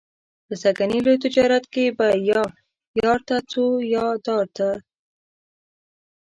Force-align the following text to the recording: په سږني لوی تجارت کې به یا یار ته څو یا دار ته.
په 0.45 0.53
سږني 0.61 0.99
لوی 1.05 1.17
تجارت 1.25 1.63
کې 1.73 1.85
به 1.97 2.07
یا 2.29 2.41
یار 3.01 3.19
ته 3.27 3.35
څو 3.51 3.63
یا 3.95 4.05
دار 4.25 4.45
ته. 4.57 4.69